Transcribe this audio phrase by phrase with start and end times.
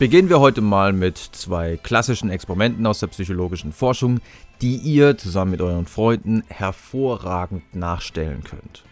[0.00, 4.20] Beginnen wir heute mal mit zwei klassischen Experimenten aus der psychologischen Forschung,
[4.62, 8.82] die ihr zusammen mit euren Freunden hervorragend nachstellen könnt.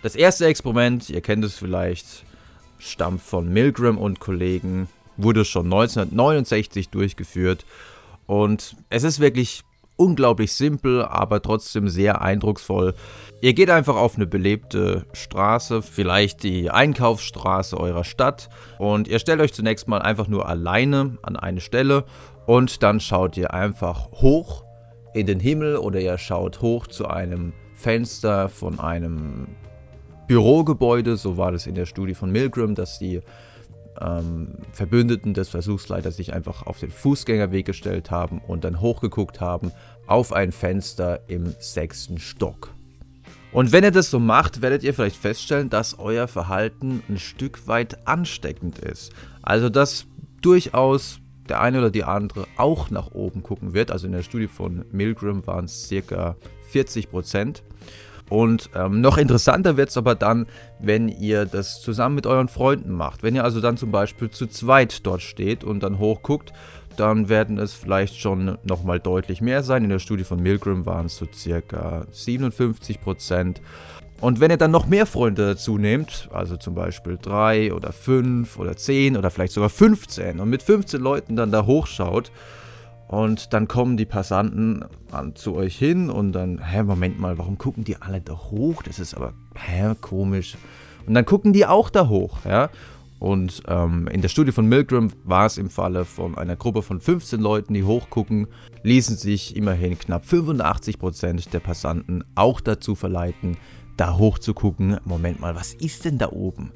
[0.00, 2.24] Das erste Experiment, ihr kennt es vielleicht,
[2.78, 7.66] stammt von Milgram und Kollegen, wurde schon 1969 durchgeführt
[8.28, 9.64] und es ist wirklich
[9.98, 12.94] unglaublich simpel, aber trotzdem sehr eindrucksvoll.
[13.42, 19.40] Ihr geht einfach auf eine belebte Straße, vielleicht die Einkaufsstraße eurer Stadt und ihr stellt
[19.40, 22.04] euch zunächst mal einfach nur alleine an eine Stelle
[22.46, 24.64] und dann schaut ihr einfach hoch
[25.14, 29.48] in den Himmel oder ihr schaut hoch zu einem Fenster von einem
[30.26, 33.20] Bürogebäude, so war das in der Studie von Milgram, dass die
[34.00, 39.72] ähm, Verbündeten des Versuchsleiters sich einfach auf den Fußgängerweg gestellt haben und dann hochgeguckt haben
[40.06, 42.70] auf ein Fenster im sechsten Stock.
[43.50, 47.66] Und wenn ihr das so macht, werdet ihr vielleicht feststellen, dass euer Verhalten ein Stück
[47.66, 49.12] weit ansteckend ist.
[49.42, 50.06] Also dass
[50.42, 53.90] durchaus der eine oder die andere auch nach oben gucken wird.
[53.90, 56.36] Also in der Studie von Milgram waren es circa
[56.70, 57.62] 40 Prozent.
[58.28, 60.46] Und ähm, noch interessanter wird es aber dann,
[60.78, 63.22] wenn ihr das zusammen mit euren Freunden macht.
[63.22, 66.52] Wenn ihr also dann zum Beispiel zu zweit dort steht und dann hochguckt,
[66.96, 69.84] dann werden es vielleicht schon nochmal deutlich mehr sein.
[69.84, 73.60] In der Studie von Milgram waren es so circa 57 Prozent.
[74.20, 78.58] Und wenn ihr dann noch mehr Freunde dazu nehmt, also zum Beispiel drei oder fünf
[78.58, 82.32] oder zehn oder vielleicht sogar 15 und mit 15 Leuten dann da hochschaut,
[83.08, 87.56] und dann kommen die Passanten an, zu euch hin und dann, hä, Moment mal, warum
[87.56, 88.82] gucken die alle da hoch?
[88.82, 90.56] Das ist aber, hä, komisch.
[91.06, 92.68] Und dann gucken die auch da hoch, ja.
[93.18, 97.00] Und ähm, in der Studie von Milgram war es im Falle von einer Gruppe von
[97.00, 98.46] 15 Leuten, die hochgucken,
[98.82, 103.56] ließen sich immerhin knapp 85% der Passanten auch dazu verleiten,
[103.96, 104.98] da hoch zu gucken.
[105.04, 106.72] Moment mal, was ist denn da oben?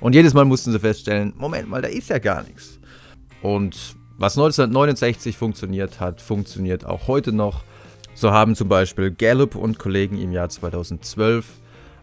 [0.00, 2.80] Und jedes Mal mussten sie feststellen, Moment mal, da ist ja gar nichts.
[3.42, 7.64] Und was 1969 funktioniert hat, funktioniert auch heute noch.
[8.14, 11.46] So haben zum Beispiel Gallup und Kollegen im Jahr 2012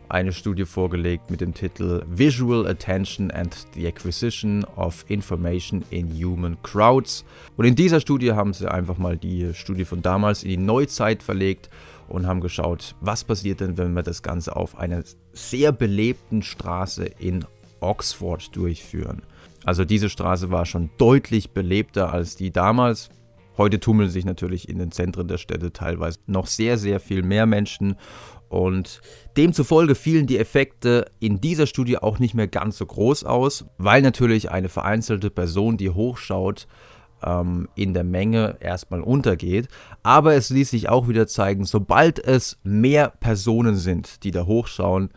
[0.09, 6.57] eine Studie vorgelegt mit dem Titel Visual Attention and the Acquisition of Information in Human
[6.63, 7.23] Crowds.
[7.55, 11.23] Und in dieser Studie haben sie einfach mal die Studie von damals in die Neuzeit
[11.23, 11.69] verlegt
[12.09, 15.01] und haben geschaut, was passiert denn, wenn wir das Ganze auf einer
[15.31, 17.45] sehr belebten Straße in
[17.79, 19.21] Oxford durchführen.
[19.63, 23.09] Also diese Straße war schon deutlich belebter als die damals.
[23.57, 27.45] Heute tummeln sich natürlich in den Zentren der Städte teilweise noch sehr, sehr viel mehr
[27.45, 27.95] Menschen.
[28.49, 29.01] Und
[29.37, 34.01] demzufolge fielen die Effekte in dieser Studie auch nicht mehr ganz so groß aus, weil
[34.01, 36.67] natürlich eine vereinzelte Person, die hochschaut,
[37.23, 39.67] ähm, in der Menge erstmal untergeht.
[40.03, 45.11] Aber es ließ sich auch wieder zeigen, sobald es mehr Personen sind, die da hochschauen,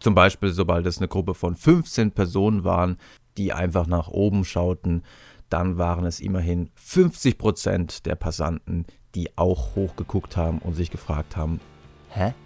[0.00, 2.96] zum Beispiel sobald es eine Gruppe von 15 Personen waren,
[3.36, 5.02] die einfach nach oben schauten,
[5.48, 11.36] dann waren es immerhin 50 Prozent der Passanten, die auch hochgeguckt haben und sich gefragt
[11.36, 11.60] haben,
[12.08, 12.34] hä?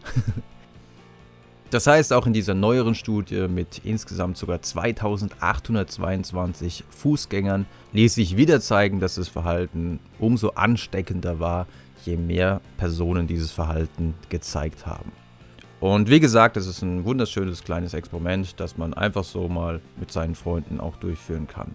[1.71, 8.61] Das heißt, auch in dieser neueren Studie mit insgesamt sogar 2822 Fußgängern ließ sich wieder
[8.61, 11.67] zeigen, dass das Verhalten umso ansteckender war,
[12.05, 15.11] je mehr Personen dieses Verhalten gezeigt haben.
[15.81, 20.11] Und wie gesagt, es ist ein wunderschönes kleines Experiment, das man einfach so mal mit
[20.11, 21.75] seinen Freunden auch durchführen kann.